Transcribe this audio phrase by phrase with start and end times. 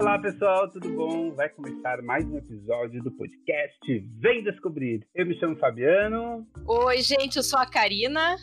[0.00, 1.32] Olá pessoal, tudo bom?
[1.32, 5.04] Vai começar mais um episódio do podcast Vem Descobrir.
[5.12, 6.46] Eu me chamo Fabiano.
[6.64, 8.36] Oi, gente, eu sou a Karina.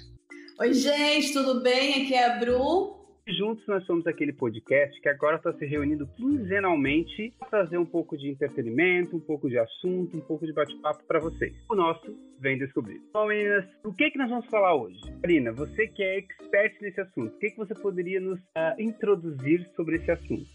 [0.59, 2.03] Oi, gente, tudo bem?
[2.03, 3.05] Aqui é a Bru.
[3.25, 8.17] Juntos nós somos aquele podcast que agora está se reunindo quinzenalmente para trazer um pouco
[8.17, 11.55] de entretenimento, um pouco de assunto, um pouco de bate-papo para vocês.
[11.71, 13.01] O nosso Vem Descobrir.
[13.13, 14.99] Bom, meninas, o que, que nós vamos falar hoje?
[15.21, 19.65] Karina, você que é expert nesse assunto, o que, que você poderia nos uh, introduzir
[19.75, 20.45] sobre esse assunto?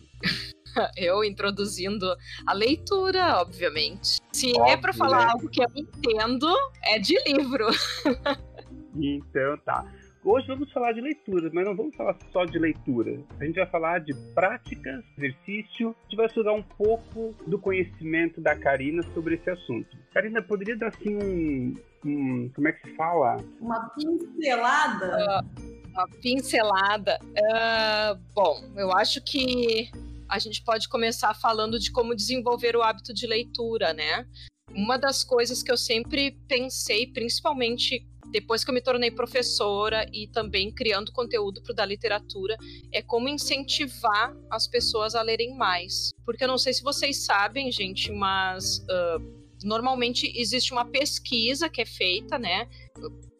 [0.97, 2.06] eu introduzindo
[2.47, 4.20] a leitura, obviamente.
[4.33, 5.33] Se Óbvio, é para falar né?
[5.33, 6.48] algo que eu entendo,
[6.83, 7.66] é de livro.
[8.95, 9.87] então tá.
[10.23, 13.19] Hoje vamos falar de leitura, mas não vamos falar só de leitura.
[13.38, 15.97] A gente vai falar de práticas, exercício.
[15.98, 19.97] A gente vai estudar um pouco do conhecimento da Karina sobre esse assunto.
[20.12, 21.75] Karina, poderia dar assim um.
[22.05, 23.39] um como é que se fala?
[23.59, 25.16] Uma pincelada?
[25.16, 27.19] Uh, uma pincelada.
[27.25, 29.91] Uh, bom, eu acho que
[30.31, 34.25] a gente pode começar falando de como desenvolver o hábito de leitura, né?
[34.73, 40.28] Uma das coisas que eu sempre pensei, principalmente depois que eu me tornei professora e
[40.28, 42.56] também criando conteúdo para o da literatura,
[42.92, 46.11] é como incentivar as pessoas a lerem mais.
[46.25, 51.83] Porque eu não sei se vocês sabem, gente, mas uh, normalmente existe uma pesquisa que
[51.83, 52.69] é feita, né?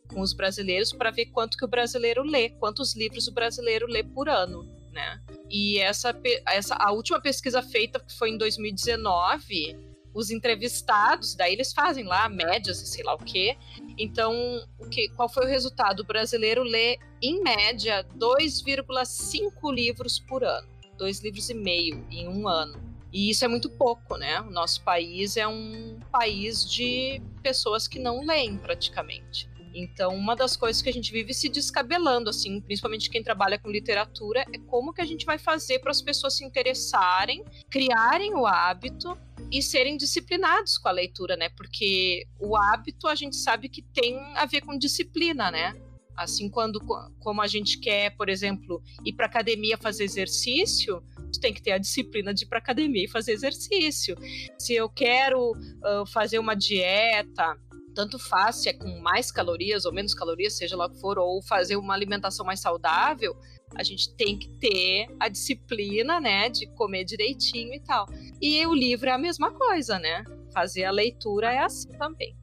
[0.09, 4.03] Com os brasileiros para ver quanto que o brasileiro lê, quantos livros o brasileiro lê
[4.03, 5.21] por ano, né?
[5.49, 6.15] E essa,
[6.47, 9.77] essa a última pesquisa feita, que foi em 2019,
[10.13, 13.57] os entrevistados, daí eles fazem lá médias e sei lá o quê.
[13.97, 14.35] Então,
[14.79, 16.01] o que, qual foi o resultado?
[16.01, 20.69] O brasileiro lê, em média, 2,5 livros por ano.
[20.97, 22.91] Dois livros e meio em um ano.
[23.13, 24.41] E isso é muito pouco, né?
[24.41, 29.49] O nosso país é um país de pessoas que não leem praticamente.
[29.75, 33.71] Então, uma das coisas que a gente vive se descabelando, assim, principalmente quem trabalha com
[33.71, 38.47] literatura, é como que a gente vai fazer para as pessoas se interessarem, criarem o
[38.47, 39.17] hábito
[39.51, 41.49] e serem disciplinados com a leitura, né?
[41.51, 45.75] Porque o hábito a gente sabe que tem a ver com disciplina, né?
[46.17, 46.81] Assim, quando
[47.21, 51.03] como a gente quer, por exemplo, ir para academia fazer exercício,
[51.33, 54.17] tu tem que ter a disciplina de ir para academia e fazer exercício.
[54.59, 57.57] Se eu quero uh, fazer uma dieta,
[57.95, 61.19] tanto faz se é com mais calorias ou menos calorias, seja lá o que for,
[61.19, 63.37] ou fazer uma alimentação mais saudável,
[63.75, 68.07] a gente tem que ter a disciplina, né, de comer direitinho e tal.
[68.41, 70.25] E o livro é a mesma coisa, né?
[70.53, 72.35] Fazer a leitura é assim também.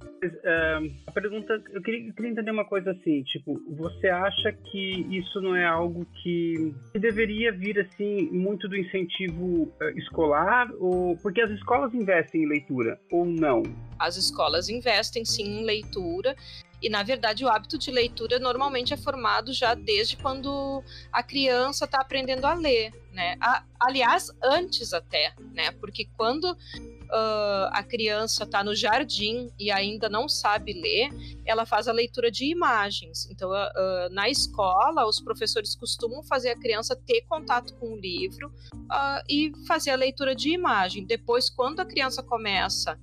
[1.05, 5.41] A pergunta, eu queria, eu queria, entender uma coisa assim, tipo, você acha que isso
[5.41, 11.41] não é algo que, que deveria vir assim muito do incentivo uh, escolar ou porque
[11.41, 13.63] as escolas investem em leitura ou não?
[13.99, 16.35] As escolas investem sim em leitura
[16.81, 21.85] e, na verdade, o hábito de leitura normalmente é formado já desde quando a criança
[21.85, 23.35] está aprendendo a ler, né?
[23.41, 25.71] A, aliás, antes até, né?
[25.71, 31.09] Porque quando uh, a criança está no jardim e ainda não sabe ler,
[31.45, 33.27] ela faz a leitura de imagens.
[33.31, 38.49] Então, uh, na escola, os professores costumam fazer a criança ter contato com o livro
[38.75, 41.05] uh, e fazer a leitura de imagem.
[41.05, 42.99] Depois, quando a criança começa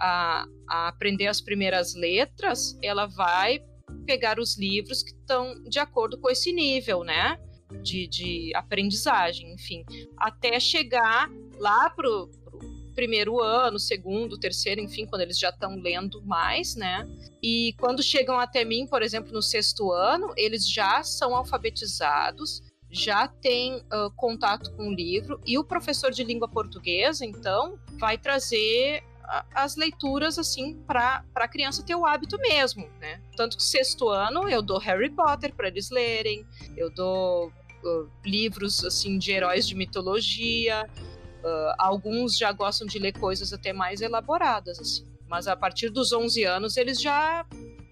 [0.00, 3.62] a, a aprender as primeiras letras, ela vai
[4.06, 7.38] pegar os livros que estão de acordo com esse nível, né?
[7.82, 9.84] De, de aprendizagem, enfim,
[10.16, 12.58] até chegar lá pro, pro
[12.96, 17.08] primeiro ano, segundo, terceiro, enfim, quando eles já estão lendo mais, né?
[17.40, 22.60] E quando chegam até mim, por exemplo, no sexto ano, eles já são alfabetizados,
[22.90, 28.18] já têm uh, contato com o livro, e o professor de língua portuguesa, então, vai
[28.18, 29.04] trazer
[29.54, 33.22] as leituras assim para a criança ter o hábito mesmo, né?
[33.36, 36.44] Tanto que sexto ano eu dou Harry Potter para eles lerem,
[36.76, 40.88] eu dou uh, livros assim de heróis de mitologia,
[41.44, 46.12] uh, alguns já gostam de ler coisas até mais elaboradas assim, mas a partir dos
[46.12, 47.46] 11 anos eles já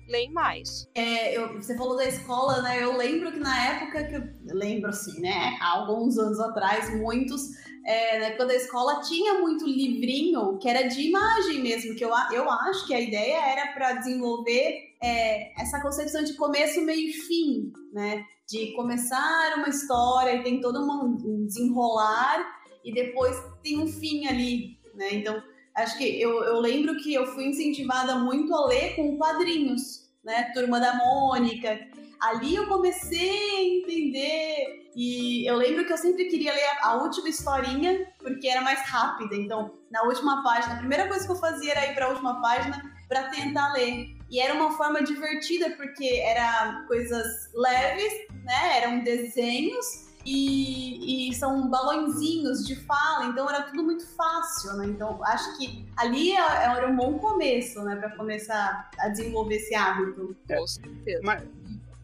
[0.09, 0.89] leem mais.
[0.95, 2.83] É, eu, você falou da escola, né?
[2.83, 5.57] Eu lembro que na época que eu, lembro assim, né?
[5.61, 7.43] Há alguns anos atrás, muitos
[7.85, 12.11] é, né, quando a escola tinha muito livrinho que era de imagem mesmo, que eu,
[12.33, 17.13] eu acho que a ideia era para desenvolver é, essa concepção de começo, meio e
[17.13, 18.25] fim, né?
[18.47, 24.79] De começar uma história e tem todo um desenrolar e depois tem um fim ali,
[24.95, 25.15] né?
[25.15, 25.43] Então,
[25.83, 30.51] acho que eu, eu lembro que eu fui incentivada muito a ler com quadrinhos, né?
[30.55, 31.79] Turma da Mônica,
[32.21, 34.91] ali eu comecei a entender.
[34.95, 39.37] E eu lembro que eu sempre queria ler a última historinha, porque era mais rápida.
[39.37, 42.41] Então, na última página, a primeira coisa que eu fazia era ir para a última
[42.41, 44.17] página para tentar ler.
[44.29, 48.13] E era uma forma divertida, porque era coisas leves,
[48.45, 48.79] né?
[48.79, 54.87] Eram desenhos e, e, são balãozinhos de fala, então era tudo muito fácil, né?
[54.87, 59.75] Então acho que ali é, era um bom começo, né, para começar a desenvolver esse
[59.75, 60.37] hábito.
[60.49, 61.21] É, Com certeza.
[61.25, 61.43] Mas,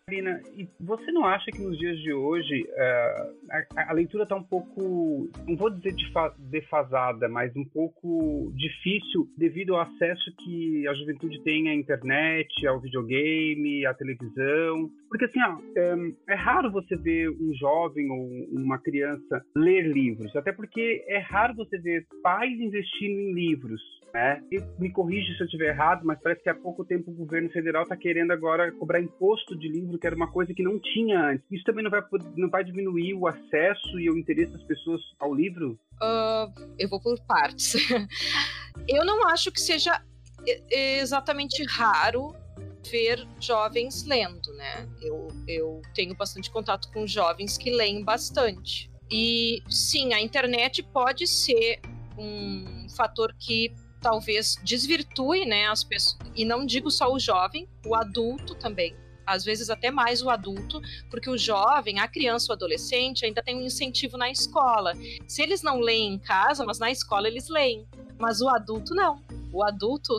[0.07, 0.39] Marina,
[0.79, 5.31] você não acha que nos dias de hoje uh, a, a, leitura está um pouco,
[5.49, 5.97] não vou dizer
[6.51, 12.83] defasada, mas um pouco difícil devido ao acesso que a juventude tem à internet, ao
[12.83, 14.91] videogame, à televisão?
[15.09, 15.41] Porque assim,
[15.75, 21.17] é, é raro você ver um jovem ou uma criança ler livros, até porque é
[21.17, 23.81] raro você ver pais investindo em livros
[24.15, 24.41] né?
[24.53, 27.51] E me corrija se eu estiver errado, mas parece que há pouco tempo o governo
[27.51, 31.31] federal está querendo agora cobrar imposto de livro, que era uma coisa que não tinha
[31.31, 31.45] antes.
[31.51, 32.03] Isso também não vai,
[32.37, 35.79] não vai diminuir o acesso e o interesse das pessoas ao livro?
[35.95, 37.75] Uh, eu vou por partes.
[38.89, 40.03] eu não acho que seja
[40.71, 42.35] exatamente raro
[42.91, 44.89] ver jovens lendo, né?
[45.01, 48.91] Eu, eu tenho bastante contato com jovens que leem bastante.
[49.11, 51.81] E sim, a internet pode ser
[52.19, 57.95] um fator que talvez desvirtue, né, as pessoas, e não digo só o jovem, o
[57.95, 58.95] adulto também,
[59.27, 60.81] às vezes até mais o adulto,
[61.11, 64.93] porque o jovem, a criança, o adolescente ainda tem um incentivo na escola.
[65.27, 67.87] Se eles não leem em casa, mas na escola eles leem.
[68.19, 69.23] Mas o adulto não.
[69.53, 70.17] O adulto,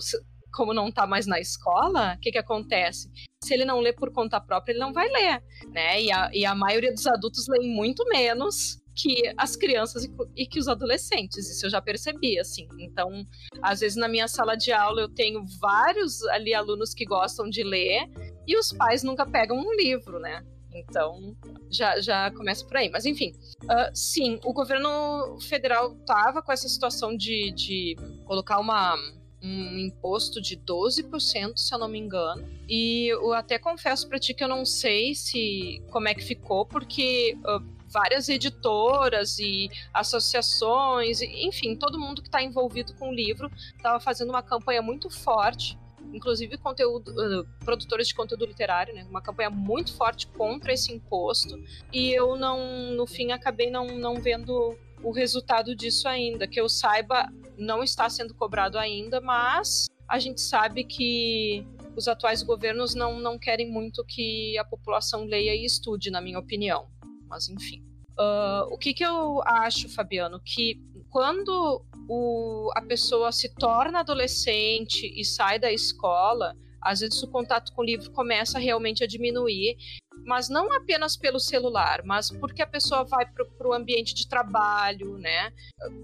[0.54, 3.10] como não está mais na escola, o que, que acontece?
[3.44, 6.02] Se ele não lê por conta própria, ele não vai ler, né?
[6.02, 10.58] E a, e a maioria dos adultos leem muito menos que as crianças e que
[10.58, 12.68] os adolescentes, isso eu já percebi, assim.
[12.80, 13.26] Então,
[13.62, 17.62] às vezes na minha sala de aula eu tenho vários ali alunos que gostam de
[17.62, 18.10] ler
[18.48, 20.44] e os pais nunca pegam um livro, né?
[20.76, 21.36] Então,
[21.70, 22.90] já, já começa por aí.
[22.90, 23.34] Mas, enfim,
[23.64, 27.96] uh, sim, o governo federal estava com essa situação de, de
[28.26, 28.96] colocar uma,
[29.42, 32.46] um imposto de 12%, se eu não me engano.
[32.68, 36.66] E eu até confesso para ti que eu não sei se como é que ficou,
[36.66, 43.50] porque uh, várias editoras e associações, enfim, todo mundo que está envolvido com o livro
[43.78, 45.78] estava fazendo uma campanha muito forte
[46.16, 49.06] inclusive conteúdo, uh, produtores de conteúdo literário, né?
[49.10, 51.62] Uma campanha muito forte contra esse imposto.
[51.92, 56.48] E eu não, no fim, acabei não, não vendo o resultado disso ainda.
[56.48, 61.66] Que eu saiba, não está sendo cobrado ainda, mas a gente sabe que
[61.96, 66.40] os atuais governos não, não querem muito que a população leia e estude, na minha
[66.40, 66.88] opinião
[67.28, 67.84] mas enfim.
[68.18, 70.40] Uh, o que, que eu acho, Fabiano?
[70.40, 77.28] Que quando o, a pessoa se torna adolescente e sai da escola, às vezes o
[77.28, 79.76] contato com o livro começa realmente a diminuir,
[80.24, 85.18] mas não apenas pelo celular, mas porque a pessoa vai para o ambiente de trabalho,
[85.18, 85.52] né?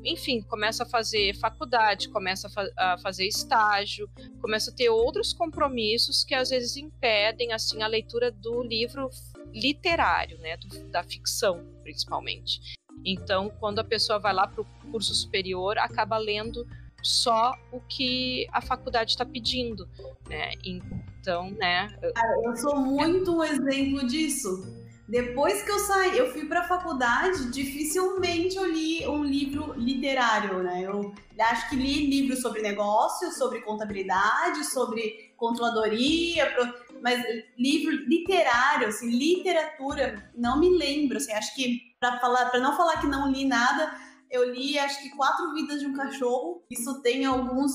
[0.04, 4.10] Enfim, começa a fazer faculdade, começa a, fa a, fazer estágio,
[4.40, 9.10] começa a ter outros compromissos que às vezes impedem assim a leitura do livro
[9.54, 10.58] literário, né?
[10.58, 12.60] Do, da ficção, principalmente.
[13.06, 16.66] Então, quando a pessoa vai lá para o curso superior, acaba lendo
[17.02, 19.88] só o que a faculdade está pedindo,
[20.28, 20.52] né?
[20.64, 21.88] Então, né?
[22.14, 24.82] Cara, eu sou muito um exemplo disso.
[25.12, 30.64] Depois que eu saí, eu fui para a faculdade, dificilmente eu li um livro literário,
[30.64, 30.84] né?
[30.86, 36.56] Eu acho que li livros sobre negócios, sobre contabilidade, sobre controladoria,
[37.02, 37.24] mas
[37.58, 43.00] livro literário, assim, literatura, não me lembro, assim, acho que para falar, para não falar
[43.00, 43.94] que não li nada,
[44.30, 46.64] eu li acho que Quatro Vidas de um Cachorro.
[46.70, 47.74] Isso tem alguns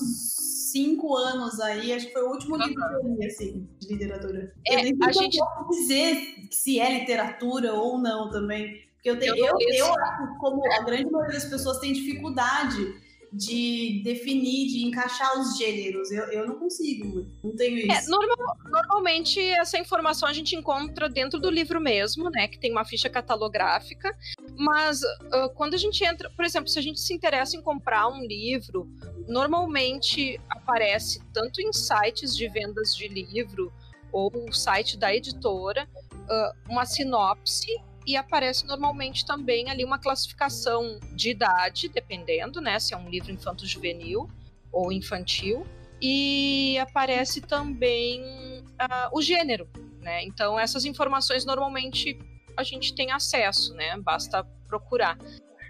[0.71, 1.93] cinco anos aí.
[1.93, 4.53] Acho que foi o último livro que eu li, assim, de literatura.
[4.67, 5.37] É, eu nem a gente...
[5.69, 8.87] dizer se é literatura ou não também.
[8.95, 9.35] Porque eu tenho.
[9.35, 9.93] Eu, eu, eu,
[10.39, 13.06] como a grande maioria das pessoas tem dificuldade
[13.37, 16.11] de definir, de encaixar os gêneros.
[16.11, 18.07] Eu, eu não consigo, não tenho é, isso.
[18.07, 22.47] É, normal, normalmente essa informação a gente encontra dentro do livro mesmo, né?
[22.47, 24.17] Que tem uma ficha catalográfica.
[24.57, 28.07] Mas uh, quando a gente entra, por exemplo, se a gente se interessa em comprar
[28.07, 28.89] um livro,
[29.27, 33.71] normalmente aparece tanto em sites de vendas de livro
[34.11, 37.71] ou o site da editora uh, uma sinopse
[38.07, 43.31] e aparece normalmente também ali uma classificação de idade, dependendo, né, se é um livro
[43.33, 44.29] infanto-juvenil
[44.71, 45.67] ou infantil,
[46.01, 49.67] e aparece também uh, o gênero,
[49.99, 50.23] né?
[50.23, 52.17] Então essas informações normalmente
[52.55, 53.97] a gente tem acesso, né?
[53.97, 55.17] Basta procurar.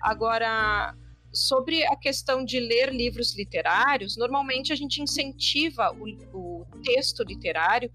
[0.01, 0.93] Agora,
[1.33, 6.05] sobre a questão de ler livros literários, normalmente a gente incentiva o,
[6.37, 7.91] o texto literário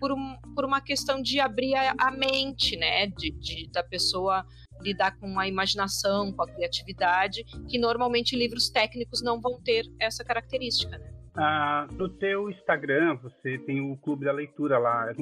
[0.00, 3.06] por, um, por uma questão de abrir a, a mente, né?
[3.06, 4.44] De, de, da pessoa
[4.80, 10.24] lidar com a imaginação, com a criatividade, que normalmente livros técnicos não vão ter essa
[10.24, 11.12] característica, né?
[11.36, 15.12] Ah, no teu Instagram, você tem o Clube da Leitura lá,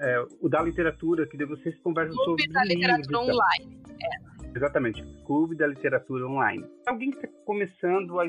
[0.00, 4.56] é, o da Literatura, que vocês conversam Clube sobre da Literatura Online, é.
[4.56, 6.64] Exatamente, Clube da Literatura Online.
[6.86, 8.26] Alguém que está começando a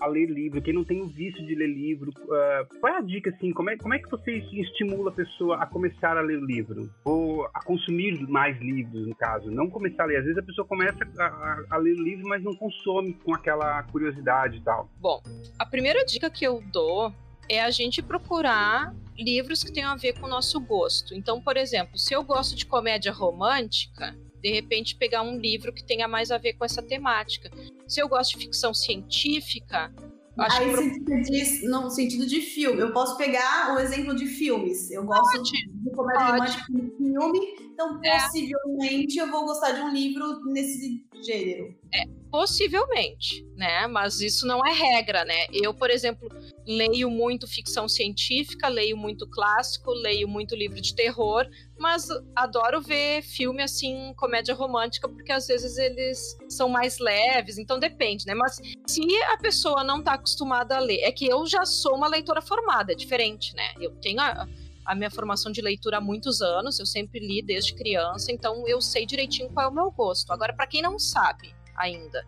[0.00, 3.00] a ler livro, quem não tem o vício de ler livro, uh, qual é a
[3.00, 6.40] dica, assim, como é, como é que você estimula a pessoa a começar a ler
[6.40, 6.90] livro?
[7.04, 10.18] Ou a consumir mais livros, no caso, não começar a ler.
[10.18, 13.82] Às vezes a pessoa começa a, a, a ler livro, mas não consome com aquela
[13.84, 14.88] curiosidade e tal.
[15.00, 15.22] Bom,
[15.58, 17.12] a primeira dica que eu dou
[17.48, 21.14] é a gente procurar livros que tenham a ver com o nosso gosto.
[21.14, 25.82] Então, por exemplo, se eu gosto de comédia romântica, de repente pegar um livro que
[25.82, 27.50] tenha mais a ver com essa temática.
[27.88, 29.90] Se eu gosto de ficção científica,
[30.36, 30.74] Acho Aí que...
[30.74, 32.80] você diz no sentido de filme.
[32.80, 34.90] Eu posso pegar o exemplo de filmes.
[34.90, 38.18] Eu gosto pode, de comédia romântica em filme, então é.
[38.18, 41.72] possivelmente eu vou gostar de um livro nesse gênero.
[41.94, 43.86] É, possivelmente, né?
[43.86, 45.46] Mas isso não é regra, né?
[45.52, 46.28] Eu, por exemplo,
[46.66, 51.46] leio muito ficção científica, leio muito clássico, leio muito livro de terror,
[51.78, 57.78] mas adoro ver filme assim, comédia romântica, porque às vezes eles são mais leves, então
[57.78, 58.34] depende, né?
[58.34, 62.08] Mas se a pessoa não tá acostumada a ler, é que eu já sou uma
[62.08, 63.74] leitora formada, é diferente, né?
[63.80, 64.48] Eu tenho a,
[64.84, 68.80] a minha formação de leitura há muitos anos, eu sempre li desde criança, então eu
[68.80, 70.32] sei direitinho qual é o meu gosto.
[70.32, 72.24] Agora, para quem não sabe ainda,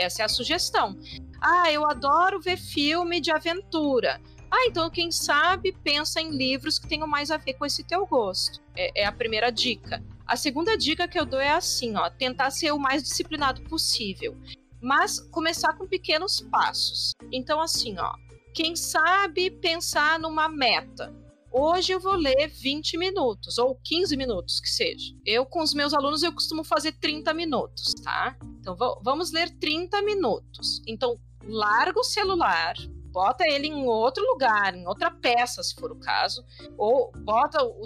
[0.00, 0.98] essa é a sugestão.
[1.40, 4.20] Ah, eu adoro ver filme de aventura.
[4.50, 8.04] Ah, então quem sabe pensa em livros que tenham mais a ver com esse teu
[8.04, 8.60] gosto.
[8.76, 10.02] É, é, a primeira dica.
[10.26, 14.36] A segunda dica que eu dou é assim, ó, tentar ser o mais disciplinado possível,
[14.80, 17.12] mas começar com pequenos passos.
[17.30, 18.12] Então assim, ó,
[18.52, 21.14] quem sabe pensar numa meta.
[21.52, 25.12] Hoje eu vou ler 20 minutos, ou 15 minutos que seja.
[25.26, 28.36] Eu, com os meus alunos, eu costumo fazer 30 minutos, tá?
[28.60, 30.80] Então vamos ler 30 minutos.
[30.86, 32.74] Então, larga o celular,
[33.10, 36.44] bota ele em outro lugar, em outra peça, se for o caso,
[36.78, 37.82] ou bota o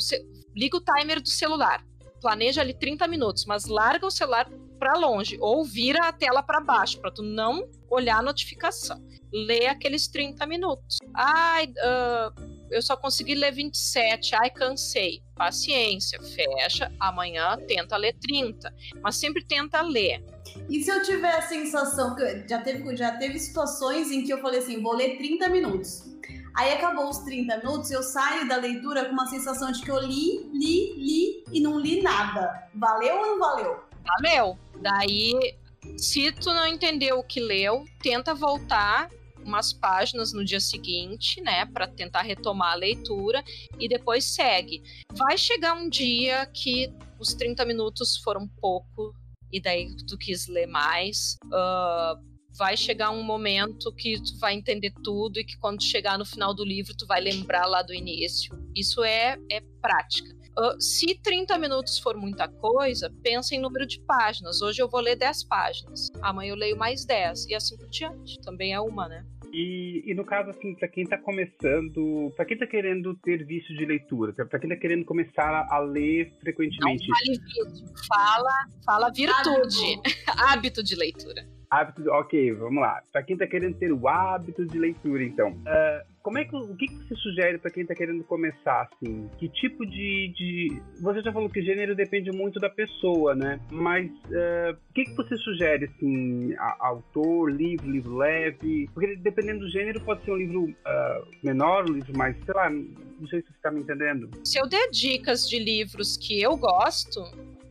[0.54, 1.83] liga o timer do celular.
[2.21, 4.47] Planeja ali 30 minutos, mas larga o celular
[4.78, 9.02] para longe ou vira a tela para baixo para tu não olhar a notificação.
[9.33, 10.99] Lê aqueles 30 minutos.
[11.14, 15.23] Ai, uh, eu só consegui ler 27, ai, cansei.
[15.35, 20.23] Paciência, fecha, amanhã tenta ler 30, mas sempre tenta ler.
[20.68, 24.38] E se eu tiver a sensação que já teve, já teve situações em que eu
[24.38, 26.14] falei assim, vou ler 30 minutos.
[26.56, 29.99] Aí acabou os 30 minutos, eu saio da leitura com uma sensação de que eu
[29.99, 32.68] li, li, li e não li nada.
[32.75, 33.80] Valeu ou não valeu?
[34.04, 34.59] Valeu.
[34.80, 35.56] Daí,
[35.97, 39.09] se tu não entendeu o que leu, tenta voltar
[39.45, 43.43] umas páginas no dia seguinte, né, para tentar retomar a leitura
[43.79, 44.83] e depois segue.
[45.13, 49.15] Vai chegar um dia que os 30 minutos foram pouco
[49.53, 51.37] e daí tu quis ler mais.
[51.47, 56.25] Uh, vai chegar um momento que tu vai entender tudo e que quando chegar no
[56.25, 58.53] final do livro tu vai lembrar lá do início.
[58.75, 60.35] Isso é, é prática.
[60.57, 64.63] Uh, se 30 minutos for muita coisa, pensa em número de páginas.
[64.63, 68.39] Hoje eu vou ler 10 páginas, amanhã eu leio mais 10 e assim por diante.
[68.41, 69.27] Também é uma, né?
[69.56, 73.76] E, e, no caso, assim, para quem está começando, para quem está querendo ter vício
[73.76, 77.06] de leitura, para quem está querendo começar a, a, ler frequentemente.
[77.08, 78.50] Não fale vício, fala,
[78.84, 80.12] fala virtude, hábito,
[80.50, 81.53] hábito de leitura.
[81.75, 83.02] Hábito, ok, vamos lá.
[83.12, 86.76] Para quem está querendo ter o hábito de leitura, então, uh, como é que o
[86.76, 89.28] que, que você sugere para quem está querendo começar assim?
[89.38, 93.59] Que tipo de, de, você já falou que gênero depende muito da pessoa, né?
[93.73, 96.54] Mas uh, o que, que você sugere assim?
[96.54, 98.88] A, autor, livro, livro leve?
[98.95, 102.71] Porque dependendo do gênero pode ser um livro uh, menor, um livro mais, sei lá,
[102.71, 104.31] não sei se você está me entendendo.
[104.45, 107.21] Se eu der dicas de livros que eu gosto,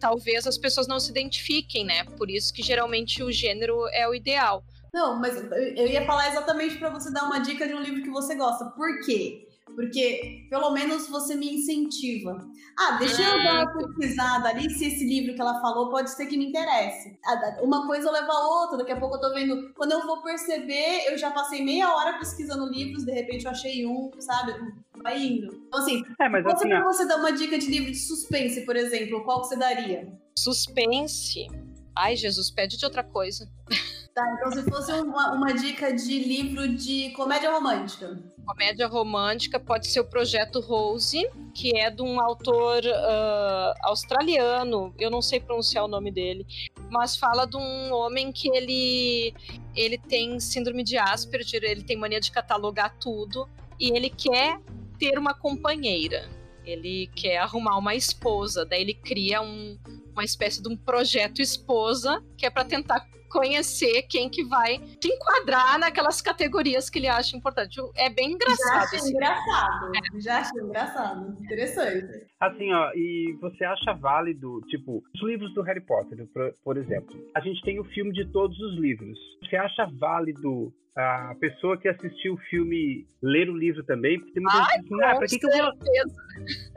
[0.04, 2.04] talvez as pessoas não se identifiquem, né?
[2.18, 4.62] Por isso que geralmente o gênero é o ideal.
[4.94, 5.34] Não, mas
[5.78, 8.66] eu ia falar exatamente para você dar uma dica de um livro que você gosta.
[8.66, 9.48] Por quê?
[9.76, 12.38] Porque pelo menos você me incentiva.
[12.78, 16.26] Ah, deixa eu dar uma pesquisada ali se esse livro que ela falou pode ser
[16.26, 17.18] que me interesse.
[17.62, 19.74] Uma coisa leva a outra, daqui a pouco eu tô vendo.
[19.74, 23.86] Quando eu vou perceber, eu já passei meia hora pesquisando livros, de repente eu achei
[23.86, 24.54] um, sabe?
[25.02, 25.48] Vai indo.
[25.68, 28.76] Então, assim, é, mas você, assim, você dar uma dica de livro de suspense, por
[28.76, 30.12] exemplo, qual que você daria?
[30.38, 31.48] Suspense.
[31.96, 33.48] Ai, Jesus, pede de outra coisa.
[34.14, 38.16] Tá, então se fosse uma, uma dica de livro de comédia romântica.
[38.46, 45.10] Comédia romântica pode ser o Projeto Rose, que é de um autor uh, australiano, eu
[45.10, 46.46] não sei pronunciar o nome dele,
[46.92, 49.34] mas fala de um homem que ele,
[49.76, 54.60] ele tem síndrome de Asperger, ele tem mania de catalogar tudo e ele quer
[55.00, 56.30] ter uma companheira.
[56.64, 59.78] Ele quer arrumar uma esposa, daí ele cria um,
[60.12, 63.02] uma espécie de um projeto esposa que é para tentar
[63.34, 67.80] conhecer quem que vai se enquadrar naquelas categorias que ele acha importante.
[67.98, 68.92] É bem engraçado.
[68.92, 69.92] Já acho engraçado.
[69.96, 70.22] É.
[70.22, 71.44] Já acho engraçado.
[71.44, 72.28] Interessante.
[72.40, 77.16] Assim, ó, e você acha válido, tipo, os livros do Harry Potter, por, por exemplo.
[77.34, 79.18] A gente tem o filme de todos os livros.
[79.42, 84.20] Você acha válido a pessoa que assistiu o filme ler o livro também?
[84.20, 85.74] Porque tem muita Ai, gente que, ah, pra que, que eu vou.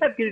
[0.00, 0.30] É, porque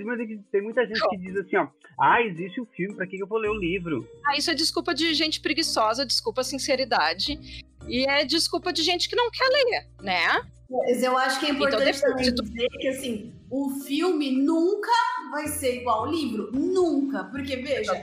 [0.51, 1.67] tem muita gente que diz assim, ó,
[1.99, 4.07] ah, existe o um filme, pra que eu vou ler o livro?
[4.25, 7.39] Ah, isso é desculpa de gente preguiçosa, desculpa a sinceridade.
[7.87, 10.41] E é desculpa de gente que não quer ler, né?
[10.69, 14.91] Mas eu acho que é então, importante então, também dizer que, assim, o filme nunca
[15.29, 16.49] vai ser igual ao livro.
[16.53, 17.25] Nunca.
[17.25, 17.93] Porque, veja,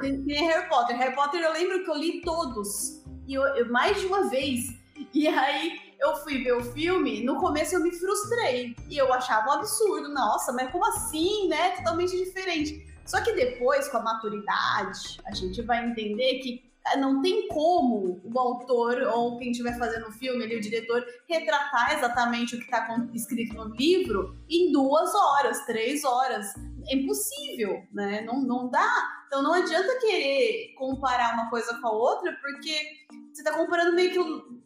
[0.00, 0.96] tem Harry Potter.
[0.98, 3.02] Harry Potter eu lembro que eu li todos.
[3.26, 4.74] E eu, eu mais de uma vez.
[5.14, 8.76] E aí, eu fui ver o filme, no começo eu me frustrei.
[8.90, 10.10] E eu achava um absurdo.
[10.10, 11.70] Nossa, mas como assim, né?
[11.70, 12.93] Totalmente diferente.
[13.04, 18.20] Só que depois, com a maturidade, a gente vai entender que eh, não tem como
[18.24, 22.64] o autor ou quem estiver fazendo o filme, ali, o diretor, retratar exatamente o que
[22.64, 26.46] está escrito no livro em duas horas, três horas.
[26.88, 28.22] É impossível, né?
[28.22, 29.24] Não, não dá.
[29.26, 34.12] Então não adianta querer comparar uma coisa com a outra, porque você está comparando meio
[34.12, 34.18] que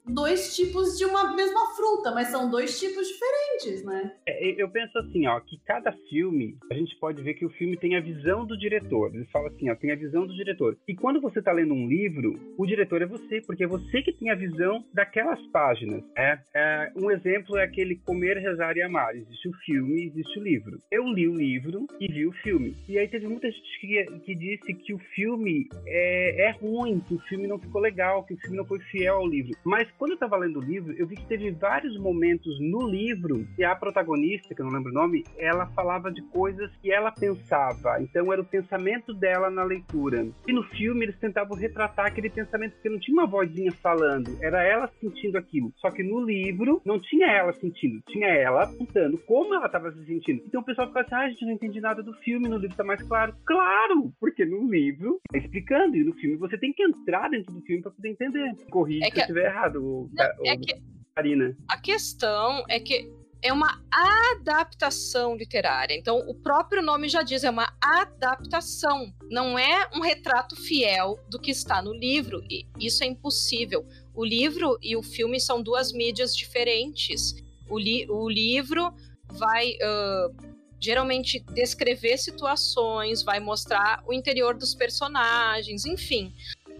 [0.09, 4.13] dois tipos de uma mesma fruta, mas são dois tipos diferentes, né?
[4.27, 7.77] É, eu penso assim, ó, que cada filme, a gente pode ver que o filme
[7.77, 9.15] tem a visão do diretor.
[9.15, 10.77] Ele fala assim, ó, tem a visão do diretor.
[10.87, 14.13] E quando você está lendo um livro, o diretor é você, porque é você que
[14.13, 16.03] tem a visão daquelas páginas.
[16.17, 19.15] É, é um exemplo é aquele Comer, Rezar e Amar.
[19.15, 20.79] Existe o filme, existe o livro.
[20.91, 22.75] Eu li o livro e vi o filme.
[22.89, 27.15] E aí teve muita gente que, que disse que o filme é, é ruim, que
[27.15, 29.53] o filme não ficou legal, que o filme não foi fiel ao livro.
[29.65, 33.47] Mas quando eu estava lendo o livro, eu vi que teve vários momentos no livro
[33.57, 37.11] que a protagonista, que eu não lembro o nome, ela falava de coisas que ela
[37.11, 38.01] pensava.
[38.01, 40.29] Então era o pensamento dela na leitura.
[40.47, 44.63] E no filme eles tentavam retratar aquele pensamento porque não tinha uma vozinha falando, era
[44.63, 45.73] ela sentindo aquilo.
[45.79, 50.05] Só que no livro não tinha ela sentindo, tinha ela apontando como ela estava se
[50.07, 50.43] sentindo.
[50.47, 52.71] Então o pessoal ficava assim: ah, a gente não entende nada do filme, no livro
[52.71, 53.35] está mais claro.
[53.45, 57.61] Claro, porque no livro tá explicando e no filme você tem que entrar dentro do
[57.63, 58.55] filme para poder entender.
[58.71, 60.11] Corrija é se eu estiver errado o,
[60.45, 60.75] é o, que
[61.15, 61.57] Karina.
[61.69, 63.11] A questão é que
[63.43, 65.95] é uma adaptação literária.
[65.95, 69.13] Então, o próprio nome já diz, é uma adaptação.
[69.31, 72.43] Não é um retrato fiel do que está no livro.
[72.51, 73.87] E isso é impossível.
[74.15, 77.35] O livro e o filme são duas mídias diferentes.
[77.69, 78.93] O, li o livro
[79.31, 80.35] vai uh,
[80.81, 86.33] geralmente descrever situações, vai mostrar o interior dos personagens, enfim.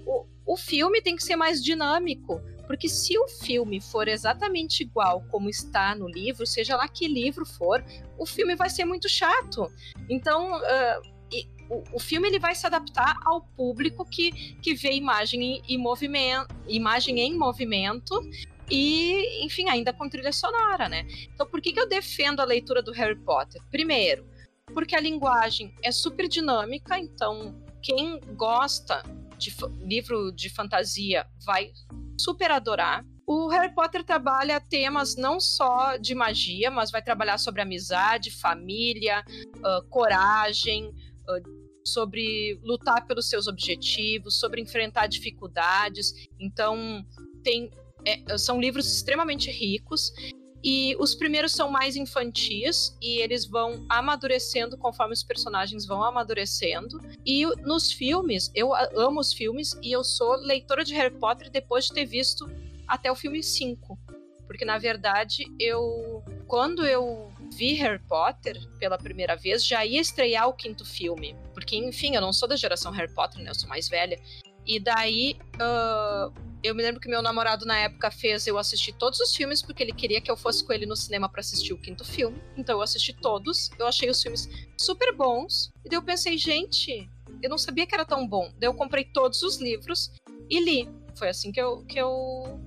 [0.05, 5.25] O, o filme tem que ser mais dinâmico porque se o filme for exatamente igual
[5.31, 7.83] como está no livro, seja lá que livro for,
[8.19, 9.73] o filme vai ser muito chato.
[10.07, 11.03] Então, uh,
[11.33, 15.79] e, o, o, filme ele vai se adaptar ao público que, que vê imagem em,
[15.79, 18.21] movimento, imagem em movimento
[18.71, 21.07] e, enfim, ainda com trilha sonora, né?
[21.33, 23.63] Então, por que, que eu defendo a leitura do Harry Potter?
[23.71, 24.27] Primeiro,
[24.75, 29.03] porque a linguagem é super dinâmica, então quem gosta
[29.39, 31.73] de livro de fantasia vai
[32.19, 33.05] super adorar.
[33.27, 39.25] O Harry Potter trabalha temas não só de magia, mas vai trabalhar sobre amizade, família,
[39.57, 46.29] uh, coragem, uh, sobre lutar pelos seus objetivos, sobre enfrentar dificuldades.
[46.41, 47.05] Então,
[47.43, 47.71] tem,
[48.05, 50.13] é, são livros extremamente ricos
[50.63, 57.01] e os primeiros são mais infantis e eles vão amadurecendo conforme os personagens vão amadurecendo.
[57.25, 61.87] E nos filmes, eu amo os filmes e eu sou leitora de Harry Potter depois
[61.87, 62.51] de ter visto
[62.87, 63.99] até o filme 5.
[64.47, 70.49] Porque na verdade, eu quando eu vi Harry Potter pela primeira vez, já ia estrear
[70.49, 71.37] o quinto filme.
[71.53, 73.51] Porque, enfim, eu não sou da geração Harry Potter, né?
[73.51, 74.19] Eu sou mais velha.
[74.69, 76.31] E daí, uh,
[76.63, 79.83] eu me lembro que meu namorado na época fez eu assistir todos os filmes porque
[79.83, 82.39] ele queria que eu fosse com ele no cinema para assistir o quinto filme.
[82.55, 83.71] Então eu assisti todos.
[83.79, 85.71] Eu achei os filmes super bons.
[85.85, 87.09] E daí eu pensei, gente,
[87.43, 88.53] eu não sabia que era tão bom.
[88.59, 90.13] Daí eu comprei todos os livros
[90.51, 90.89] e li.
[91.17, 92.61] Foi assim que eu, que eu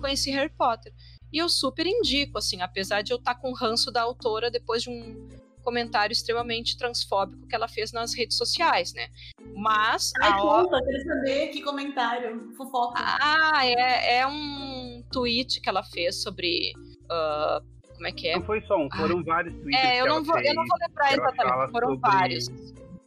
[0.00, 0.92] conheci Harry Potter.
[1.32, 4.82] E eu super indico, assim, apesar de eu estar tá com ranço da autora depois
[4.82, 5.28] de um
[5.62, 9.10] comentário extremamente transfóbico que ela fez nas redes sociais, né?
[9.58, 10.12] Mas.
[10.20, 12.94] Ai, a conta, eu queria saber que comentário, fofoca.
[13.02, 16.72] Ah, é, é um tweet que ela fez sobre.
[17.10, 18.36] Uh, como é que é?
[18.36, 19.84] Não foi só um, foram ah, vários tweets.
[19.84, 22.10] É, eu não, vou, eu não vou lembrar exatamente, foram sobre...
[22.10, 22.48] vários.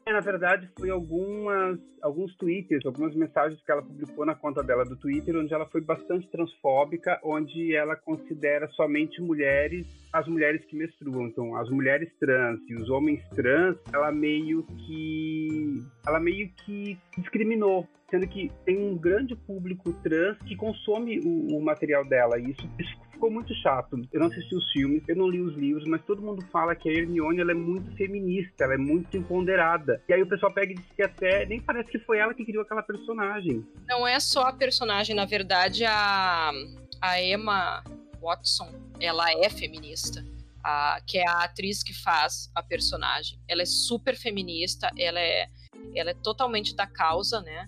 [0.06, 4.84] É, na verdade, foi algumas, alguns tweets, algumas mensagens que ela publicou na conta dela
[4.84, 10.76] do Twitter, onde ela foi bastante transfóbica, onde ela considera somente mulheres as mulheres que
[10.76, 11.28] menstruam.
[11.28, 15.78] Então, as mulheres trans e os homens trans, ela meio que.
[16.06, 21.64] Ela meio que discriminou sendo que tem um grande público trans que consome o, o
[21.64, 22.38] material dela.
[22.38, 24.02] E isso, isso, ficou muito chato.
[24.12, 26.90] Eu não assisti os filmes, eu não li os livros, mas todo mundo fala que
[26.90, 30.02] a Hermione ela é muito feminista, ela é muito empoderada.
[30.10, 32.44] E aí o pessoal pega e diz que até nem parece que foi ela que
[32.44, 33.64] criou aquela personagem.
[33.88, 36.52] Não é só a personagem, na verdade, a,
[37.00, 37.84] a Emma
[38.20, 40.26] Watson, ela é feminista.
[40.64, 43.40] A, que é a atriz que faz a personagem.
[43.48, 45.48] Ela é super feminista, ela é,
[45.96, 47.68] ela é totalmente da causa, né?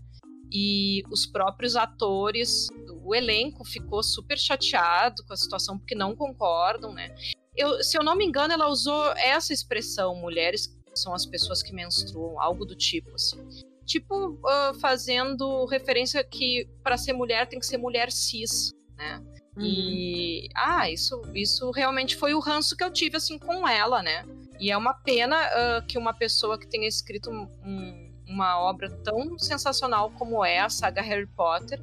[0.53, 2.67] e os próprios atores,
[3.03, 7.13] o elenco ficou super chateado com a situação porque não concordam, né?
[7.55, 11.73] Eu, se eu não me engano, ela usou essa expressão, mulheres são as pessoas que
[11.73, 13.37] menstruam, algo do tipo, assim.
[13.85, 19.21] Tipo, uh, fazendo referência que para ser mulher tem que ser mulher cis, né?
[19.57, 19.63] Uhum.
[19.63, 24.25] E ah, isso, isso realmente foi o ranço que eu tive assim com ela, né?
[24.59, 29.37] E é uma pena uh, que uma pessoa que tenha escrito um, uma obra tão
[29.37, 31.81] sensacional como é a saga Harry Potter,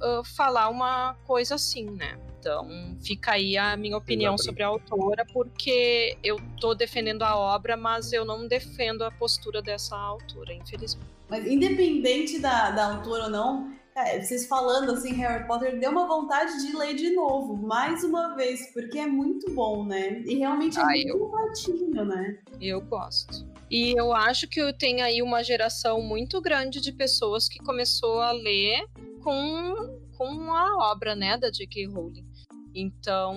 [0.00, 2.18] uh, falar uma coisa assim, né?
[2.38, 2.68] Então,
[3.00, 4.44] fica aí a minha opinião Exatamente.
[4.44, 9.62] sobre a autora, porque eu tô defendendo a obra, mas eu não defendo a postura
[9.62, 11.06] dessa autora, infelizmente.
[11.28, 16.06] Mas independente da, da autora ou não, é, vocês falando assim, Harry Potter, deu uma
[16.06, 20.20] vontade de ler de novo, mais uma vez, porque é muito bom, né?
[20.22, 21.28] E realmente é ah, muito eu...
[21.28, 22.38] latinho, né?
[22.60, 23.51] Eu gosto.
[23.72, 28.30] E eu acho que tem aí uma geração muito grande de pessoas que começou a
[28.30, 28.84] ler
[29.22, 31.86] com, com a obra, né, da J.K.
[31.86, 32.26] Rowling.
[32.74, 33.34] Então,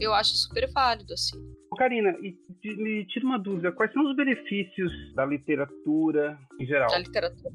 [0.00, 1.38] eu acho super válido, assim.
[1.78, 6.90] Karina, e me tira uma dúvida, quais são os benefícios da literatura em geral?
[6.90, 7.54] Da literatura?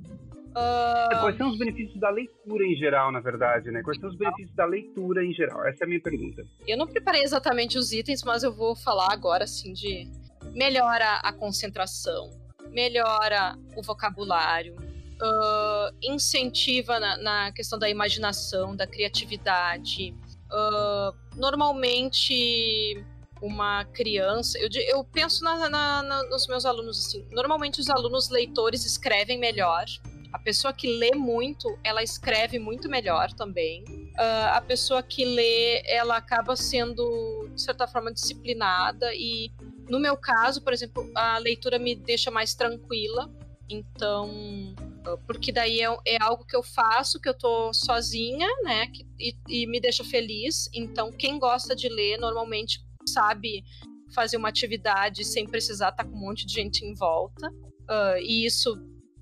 [0.49, 1.19] Uh...
[1.19, 3.83] Quais são os benefícios da leitura em geral, na verdade, né?
[3.83, 5.65] Quais são os benefícios da leitura em geral?
[5.67, 6.43] Essa é a minha pergunta.
[6.65, 10.07] Eu não preparei exatamente os itens, mas eu vou falar agora, assim, de
[10.53, 12.29] melhora a concentração,
[12.71, 20.15] melhora o vocabulário, uh, incentiva na, na, questão da imaginação, da criatividade.
[20.51, 23.03] Uh, normalmente,
[23.41, 24.57] uma criança.
[24.59, 27.25] Eu, eu penso na, na, nos meus alunos assim.
[27.31, 29.85] Normalmente, os alunos leitores escrevem melhor.
[30.31, 33.83] A pessoa que lê muito, ela escreve muito melhor também.
[33.83, 39.51] Uh, a pessoa que lê, ela acaba sendo, de certa forma, disciplinada e
[39.89, 43.29] no meu caso, por exemplo, a leitura me deixa mais tranquila,
[43.69, 44.29] então
[45.25, 49.35] porque daí é, é, algo que eu faço, que eu tô sozinha, né, que, e,
[49.47, 50.69] e, me deixa feliz.
[50.73, 53.63] Então, quem gosta de ler normalmente sabe
[54.13, 57.49] fazer uma atividade sem precisar estar tá com um monte de gente em volta.
[57.49, 58.77] Uh, e isso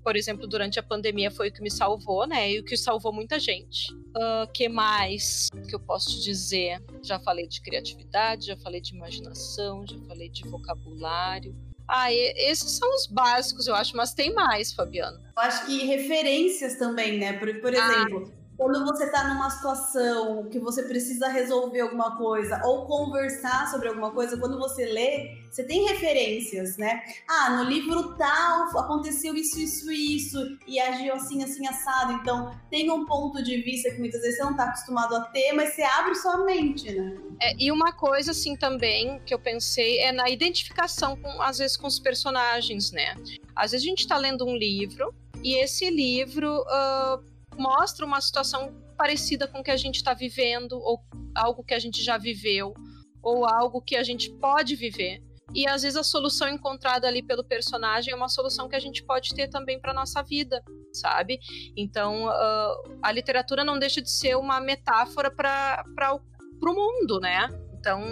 [0.08, 2.50] por exemplo, durante a pandemia foi o que me salvou, né?
[2.52, 3.92] E o que salvou muita gente.
[3.92, 6.82] Uh, que mais que eu posso te dizer?
[7.02, 11.54] Já falei de criatividade, já falei de imaginação, já falei de vocabulário.
[11.86, 15.18] Ah, esses são os básicos, eu acho, mas tem mais, Fabiano.
[15.18, 17.34] Eu acho que referências também, né?
[17.34, 22.60] Por, por exemplo, ah quando você está numa situação que você precisa resolver alguma coisa
[22.64, 27.00] ou conversar sobre alguma coisa, quando você lê, você tem referências, né?
[27.28, 32.14] Ah, no livro tal aconteceu isso, isso, isso, e agiu assim, assim, assado.
[32.14, 35.52] Então, tem um ponto de vista que muitas vezes você não está acostumado a ter,
[35.52, 37.16] mas você abre sua mente, né?
[37.40, 41.76] É, e uma coisa, assim, também que eu pensei é na identificação, com, às vezes,
[41.76, 43.14] com os personagens, né?
[43.54, 46.62] Às vezes a gente está lendo um livro e esse livro.
[46.62, 51.00] Uh, mostra uma situação parecida com o que a gente está vivendo, ou
[51.34, 52.74] algo que a gente já viveu,
[53.22, 55.22] ou algo que a gente pode viver.
[55.54, 59.02] E às vezes a solução encontrada ali pelo personagem é uma solução que a gente
[59.02, 61.38] pode ter também para nossa vida, sabe?
[61.76, 67.48] Então uh, a literatura não deixa de ser uma metáfora para o mundo, né?
[67.78, 68.02] Então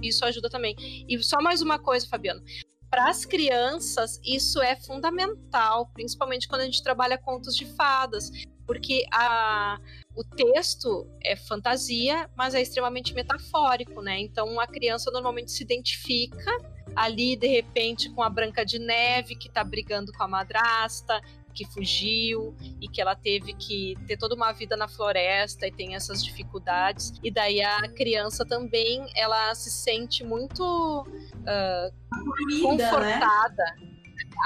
[0.00, 0.76] isso ajuda também.
[1.08, 2.42] E só mais uma coisa, Fabiano
[2.88, 8.30] para as crianças isso é fundamental, principalmente quando a gente trabalha contos de fadas,
[8.66, 9.78] porque a,
[10.14, 14.20] o texto é fantasia, mas é extremamente metafórico, né?
[14.20, 16.50] Então a criança normalmente se identifica
[16.94, 21.20] ali de repente com a Branca de Neve que está brigando com a madrasta,
[21.56, 25.94] que fugiu e que ela teve que ter toda uma vida na floresta e tem
[25.94, 27.12] essas dificuldades.
[27.22, 30.62] E daí a criança também ela se sente muito
[31.02, 33.64] uh, confortada.
[33.80, 33.95] Né?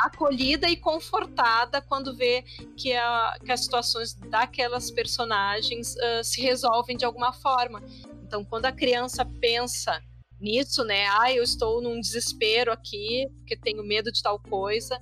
[0.03, 2.45] Acolhida e confortada quando vê
[2.77, 7.83] que, a, que as situações daquelas personagens uh, se resolvem de alguma forma.
[8.25, 10.01] Então, quando a criança pensa
[10.41, 11.07] nisso, né?
[11.19, 14.97] Ah, eu estou num desespero aqui porque tenho medo de tal coisa.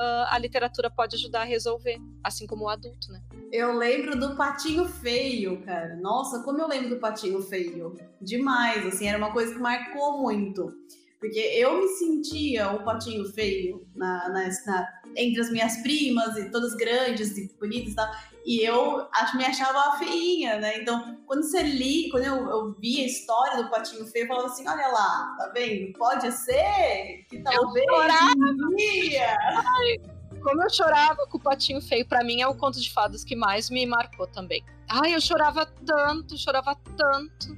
[0.00, 3.22] uh, a literatura pode ajudar a resolver, assim como o adulto, né?
[3.52, 5.96] Eu lembro do Patinho Feio, cara.
[5.96, 7.96] Nossa, como eu lembro do Patinho Feio.
[8.20, 10.72] Demais, assim, era uma coisa que marcou muito.
[11.20, 16.50] Porque eu me sentia um patinho feio na, na, na, entre as minhas primas, e
[16.50, 18.10] todas grandes e bonitas e tal.
[18.46, 20.78] E eu acho, me achava feinha, né?
[20.78, 24.46] Então, quando você li, quando eu, eu vi a história do patinho feio, eu falava
[24.46, 25.92] assim: olha lá, tá vendo?
[25.98, 27.86] Pode ser que talvez.
[27.86, 29.36] Um dia...
[29.42, 29.98] Ai,
[30.42, 33.36] como eu chorava com o patinho feio, para mim é o conto de fadas que
[33.36, 34.64] mais me marcou também.
[34.88, 37.48] Ai, eu chorava tanto, chorava tanto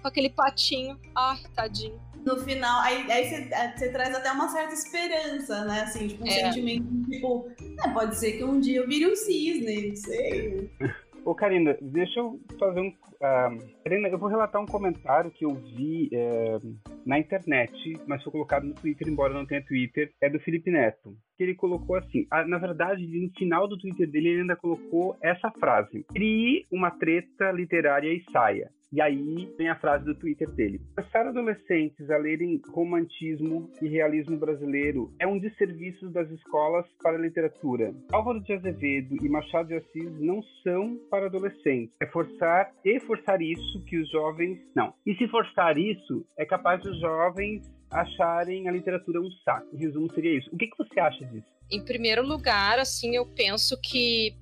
[0.00, 0.98] com aquele patinho.
[1.14, 5.82] Ai, tadinho no final, aí, aí você, é, você, traz até uma certa esperança, né?
[5.82, 6.30] Assim, tipo, um é.
[6.30, 7.48] sentimento, tipo,
[7.84, 10.70] é, pode ser que um dia eu vire um cisne, não sei.
[11.24, 12.88] Ô, Karina, deixa eu fazer um.
[12.88, 17.72] Uh, Karina, eu vou relatar um comentário que eu vi uh, na internet,
[18.06, 21.14] mas foi colocado no Twitter, embora não tenha Twitter, é do Felipe Neto.
[21.36, 25.16] Que ele colocou assim: uh, na verdade, no final do Twitter dele, ele ainda colocou
[25.20, 28.70] essa frase: Crie uma treta literária e saia.
[28.92, 30.80] E aí vem a frase do Twitter dele.
[30.96, 37.20] Forçar adolescentes a lerem romantismo e realismo brasileiro é um desserviço das escolas para a
[37.20, 37.94] literatura.
[38.10, 41.94] Álvaro de Azevedo e Machado de Assis não são para adolescentes.
[42.00, 44.58] É forçar e forçar isso que os jovens.
[44.74, 44.92] Não.
[45.06, 49.68] E se forçar isso, é capaz dos jovens acharem a literatura um saco.
[49.72, 50.50] Em resumo, seria isso.
[50.52, 51.46] O que, que você acha disso?
[51.70, 54.34] Em primeiro lugar, assim, eu penso que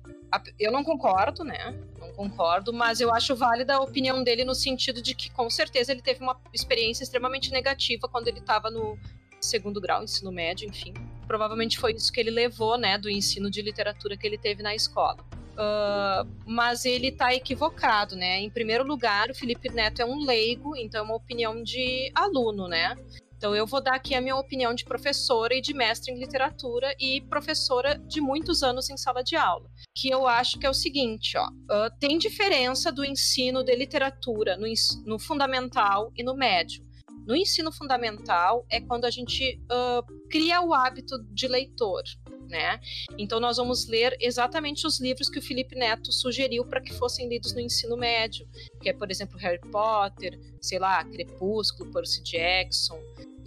[0.59, 1.75] eu não concordo, né?
[1.99, 5.91] Não concordo, mas eu acho válida a opinião dele no sentido de que, com certeza,
[5.91, 8.97] ele teve uma experiência extremamente negativa quando ele estava no
[9.41, 10.93] segundo grau, ensino médio, enfim.
[11.27, 14.75] Provavelmente foi isso que ele levou, né, do ensino de literatura que ele teve na
[14.75, 15.17] escola.
[15.59, 18.39] Uh, mas ele está equivocado, né?
[18.39, 22.67] Em primeiro lugar, o Felipe Neto é um leigo, então é uma opinião de aluno,
[22.67, 22.95] né?
[23.39, 26.93] Então eu vou dar aqui a minha opinião de professora e de mestre em literatura
[26.99, 30.73] e professora de muitos anos em sala de aula, que eu acho que é o
[30.73, 34.67] seguinte, ó, uh, tem diferença do ensino de literatura no,
[35.05, 36.83] no, fundamental e no médio.
[37.25, 42.03] No ensino fundamental é quando a gente uh, cria o hábito de leitor,
[42.49, 42.77] né?
[43.17, 47.29] Então nós vamos ler exatamente os livros que o Felipe Neto sugeriu para que fossem
[47.29, 48.45] lidos no ensino médio,
[48.81, 52.99] que é, por exemplo, Harry Potter, sei lá, Crepúsculo, Percy Jackson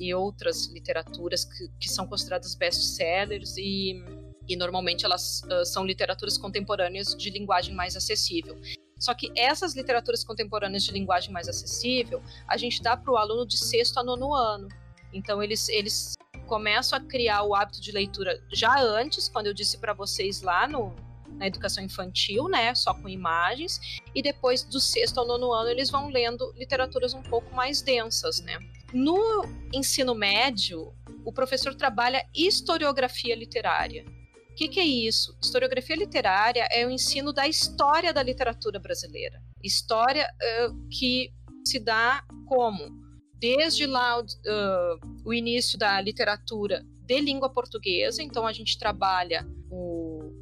[0.03, 4.03] e outras literaturas que, que são consideradas best-sellers e,
[4.49, 8.61] e normalmente elas uh, são literaturas contemporâneas de linguagem mais acessível.
[8.99, 13.47] Só que essas literaturas contemporâneas de linguagem mais acessível, a gente dá para o aluno
[13.47, 14.69] de sexto a nono ano.
[15.13, 16.15] Então eles, eles
[16.47, 20.67] começam a criar o hábito de leitura já antes, quando eu disse para vocês lá
[20.67, 20.95] no,
[21.37, 23.81] na educação infantil, né, só com imagens,
[24.15, 28.41] e depois do sexto ao nono ano eles vão lendo literaturas um pouco mais densas,
[28.41, 28.59] né.
[28.93, 30.93] No ensino médio,
[31.25, 34.05] o professor trabalha historiografia literária.
[34.51, 35.35] O que, que, é isso?
[35.43, 39.43] Historiografia literária é o ensino da história da literatura brasileira.
[39.63, 40.29] História
[40.69, 41.33] uh, que
[41.67, 43.01] se dá como
[43.41, 50.39] desde lá uh, o início da literatura de língua portuguesa, então a gente trabalha o,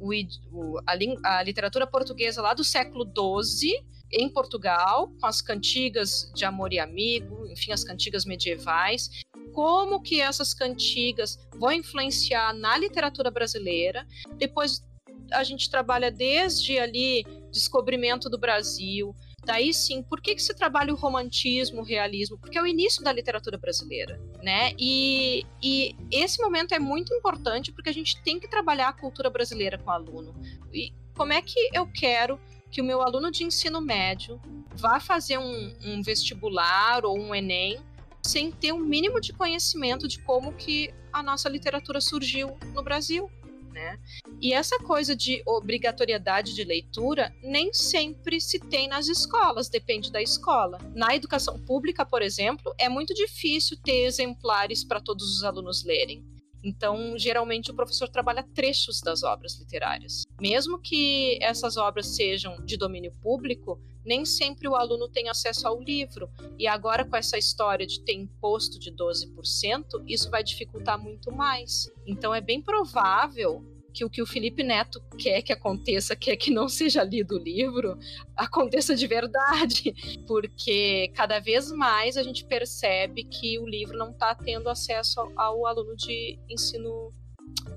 [0.51, 6.45] o, a, a, literatura portuguesa lá do século XII em Portugal, com as cantigas de
[6.45, 9.09] amor e amigo, enfim, as cantigas medievais,
[9.53, 14.05] como que essas cantigas vão influenciar na literatura brasileira.
[14.37, 14.83] Depois
[15.31, 20.93] a gente trabalha desde ali descobrimento do Brasil, Daí sim, por que, que se trabalha
[20.93, 22.37] o romantismo, o realismo?
[22.37, 24.73] Porque é o início da literatura brasileira, né?
[24.77, 29.31] E, e esse momento é muito importante porque a gente tem que trabalhar a cultura
[29.31, 30.35] brasileira com o aluno.
[30.71, 32.39] E como é que eu quero
[32.71, 34.39] que o meu aluno de ensino médio
[34.75, 37.79] vá fazer um, um vestibular ou um Enem
[38.25, 43.29] sem ter um mínimo de conhecimento de como que a nossa literatura surgiu no Brasil?
[43.71, 43.99] né?
[44.41, 50.21] E essa coisa de obrigatoriedade de leitura nem sempre se tem nas escolas, depende da
[50.21, 50.77] escola.
[50.93, 56.23] Na educação pública, por exemplo, é muito difícil ter exemplares para todos os alunos lerem.
[56.63, 60.23] Então, geralmente, o professor trabalha trechos das obras literárias.
[60.39, 65.79] Mesmo que essas obras sejam de domínio público, nem sempre o aluno tem acesso ao
[65.81, 66.29] livro.
[66.57, 71.91] E agora, com essa história de ter imposto de 12%, isso vai dificultar muito mais.
[72.05, 76.51] Então, é bem provável que o que o Felipe Neto quer que aconteça, quer que
[76.51, 77.97] não seja lido o livro,
[78.35, 79.93] aconteça de verdade,
[80.27, 85.65] porque cada vez mais a gente percebe que o livro não está tendo acesso ao,
[85.65, 87.09] aluno de ensino,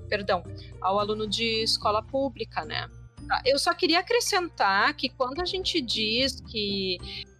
[0.09, 0.43] perdão,
[0.81, 2.89] ao aluno de escola pública, né?
[3.27, 6.97] Tá, eu só queria acrescentar que quando a gente diz que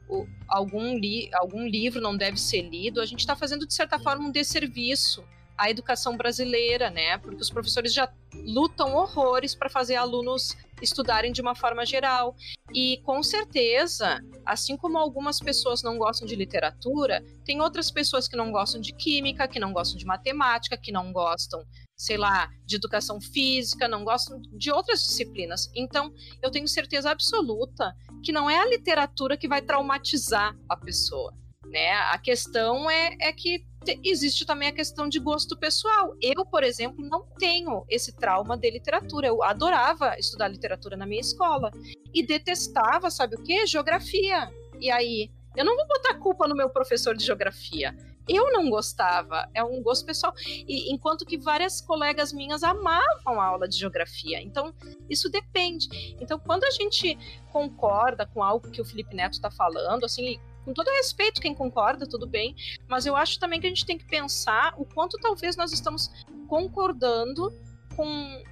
[0.10, 4.00] o, algum, li, algum livro não deve ser lido, a gente está fazendo, de certa
[4.00, 5.24] forma, um desserviço
[5.58, 7.18] a educação brasileira, né?
[7.18, 12.36] Porque os professores já lutam horrores para fazer alunos estudarem de uma forma geral.
[12.74, 18.36] E com certeza, assim como algumas pessoas não gostam de literatura, tem outras pessoas que
[18.36, 21.64] não gostam de química, que não gostam de matemática, que não gostam,
[21.96, 25.70] sei lá, de educação física, não gostam de outras disciplinas.
[25.76, 31.34] Então, eu tenho certeza absoluta que não é a literatura que vai traumatizar a pessoa.
[31.66, 31.92] Né?
[31.94, 33.66] A questão é, é que
[34.04, 36.16] existe também a questão de gosto pessoal.
[36.22, 39.28] Eu, por exemplo, não tenho esse trauma de literatura.
[39.28, 41.72] Eu adorava estudar literatura na minha escola
[42.14, 43.66] e detestava, sabe o quê?
[43.66, 44.50] Geografia.
[44.80, 47.96] E aí, eu não vou botar culpa no meu professor de geografia.
[48.28, 50.34] Eu não gostava, é um gosto pessoal.
[50.48, 54.42] E enquanto que várias colegas minhas amavam a aula de geografia.
[54.42, 54.74] Então,
[55.08, 55.88] isso depende.
[56.20, 57.18] Então, quando a gente
[57.52, 62.08] concorda com algo que o Felipe Neto está falando, assim, com todo respeito quem concorda,
[62.08, 62.56] tudo bem,
[62.90, 66.10] mas eu acho também que a gente tem que pensar o quanto talvez nós estamos
[66.48, 67.54] concordando
[67.96, 68.44] com,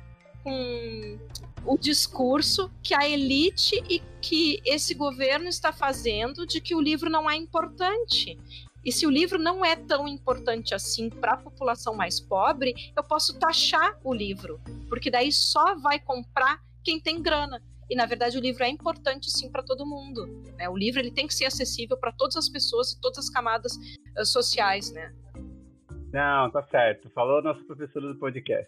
[0.43, 1.19] com
[1.65, 7.09] o discurso que a elite e que esse governo está fazendo de que o livro
[7.09, 8.37] não é importante.
[8.85, 13.03] E se o livro não é tão importante assim para a população mais pobre, eu
[13.03, 17.63] posso taxar o livro, porque daí só vai comprar quem tem grana.
[17.93, 20.25] E na verdade o livro é importante sim para todo mundo.
[20.57, 20.67] Né?
[20.67, 23.73] O livro ele tem que ser acessível para todas as pessoas e todas as camadas
[24.17, 25.13] uh, sociais, né?
[26.11, 27.07] Não, tá certo.
[27.11, 28.67] Falou nosso professor do podcast.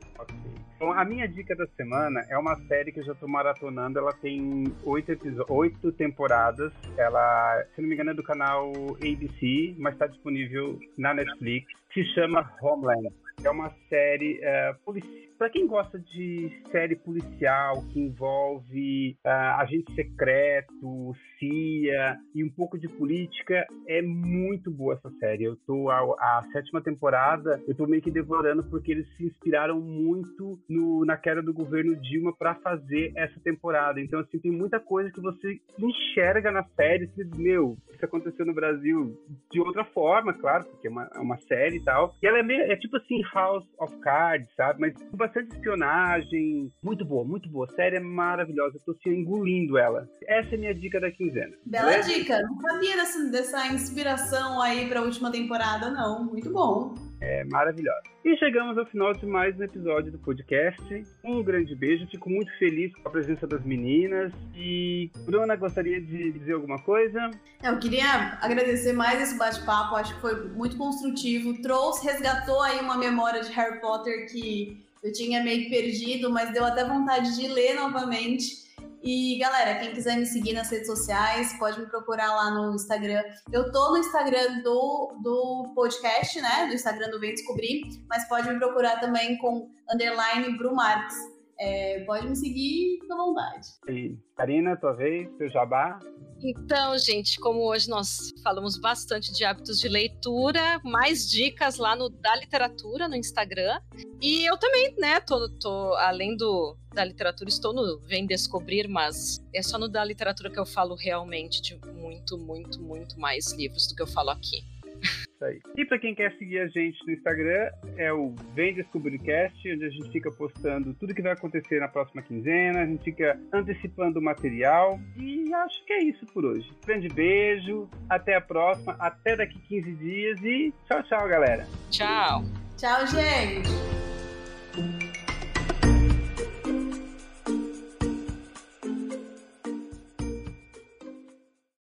[0.83, 4.01] Então, a minha dica da semana é uma série que eu já tô maratonando.
[4.01, 5.13] Ela tem oito,
[5.49, 6.73] oito temporadas.
[6.99, 11.73] Ela, se não me engano, é do canal ABC, mas está disponível na Netflix.
[11.95, 13.15] Se chama Homeland.
[13.45, 19.93] É uma série uh, policial para quem gosta de série policial que envolve uh, agente
[19.93, 25.43] secreto, CIA e um pouco de política, é muito boa essa série.
[25.43, 29.81] Eu tô a, a sétima temporada, eu tô meio que devorando porque eles se inspiraram
[29.81, 34.01] muito no, na queda do governo Dilma para fazer essa temporada.
[34.01, 38.47] Então, assim, tem muita coisa que você enxerga na série, você diz, meu, isso aconteceu
[38.47, 39.21] no Brasil
[39.51, 42.15] de outra forma, claro, porque é uma, é uma série e tal.
[42.23, 44.81] E ela é, meio, é tipo assim, House of Cards, sabe?
[44.81, 44.93] Mas
[45.33, 46.71] bastante espionagem.
[46.83, 47.67] Muito boa, muito boa.
[47.75, 48.77] Série é maravilhosa.
[48.77, 50.07] Eu tô assim, engolindo ela.
[50.27, 51.55] Essa é a minha dica da quinzena.
[51.65, 52.13] Bela Beleza?
[52.13, 52.43] dica.
[52.43, 56.25] Não sabia dessa, dessa inspiração aí pra última temporada, não.
[56.25, 58.03] Muito bom é maravilhosa.
[58.25, 61.05] E chegamos ao final de mais um episódio do podcast.
[61.25, 64.33] Um grande beijo, fico muito feliz com a presença das meninas.
[64.57, 67.31] E, Bruna, gostaria de dizer alguma coisa?
[67.63, 71.63] Eu queria agradecer mais esse bate-papo, acho que foi muito construtivo.
[71.63, 76.65] Trouxe, resgatou aí uma memória de Harry Potter que eu tinha meio perdido, mas deu
[76.65, 78.63] até vontade de ler novamente.
[79.03, 83.21] E galera, quem quiser me seguir nas redes sociais, pode me procurar lá no Instagram.
[83.51, 86.67] Eu tô no Instagram do, do podcast, né?
[86.69, 91.17] Do Instagram do Vem Descobrir, mas pode me procurar também com underline Brumarques.
[91.65, 93.69] É, pode me seguir, fica à vontade.
[93.89, 96.01] E Karina, tua vez, teu jabá.
[96.43, 102.09] Então, gente, como hoje nós falamos bastante de hábitos de leitura, mais dicas lá no
[102.09, 103.81] da literatura no Instagram.
[104.21, 109.39] E eu também, né, tô, tô além do da literatura, estou no Vem Descobrir, mas
[109.55, 113.87] é só no da literatura que eu falo realmente de muito, muito, muito mais livros
[113.87, 114.72] do que eu falo aqui.
[115.03, 115.61] Isso aí.
[115.77, 119.91] E para quem quer seguir a gente no Instagram, é o Vem Descobrircast, onde a
[119.91, 124.23] gente fica postando tudo que vai acontecer na próxima quinzena, a gente fica antecipando o
[124.23, 125.01] material.
[125.17, 126.71] E acho que é isso por hoje.
[126.87, 131.67] Grande beijo, até a próxima, até daqui 15 dias e tchau, tchau, galera.
[131.91, 132.45] Tchau.
[132.77, 135.12] Tchau, gente.